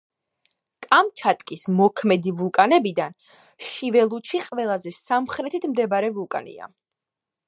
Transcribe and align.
კამჩატკის 0.85 1.65
მოქმედი 1.81 2.31
ვულკანებიდან 2.39 3.15
შიველუჩი 3.67 4.43
ყველაზე 4.49 4.97
სამხრეთით 5.01 5.69
მდებარე 5.75 6.11
ვულკანია. 6.17 6.71